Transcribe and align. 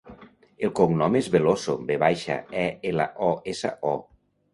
El 0.67 0.71
cognom 0.77 1.17
és 1.19 1.27
Veloso: 1.35 1.75
ve 1.91 1.97
baixa, 2.05 2.37
e, 2.63 2.65
ela, 2.93 3.07
o, 3.27 3.29
essa, 3.53 3.73
o. 3.91 3.93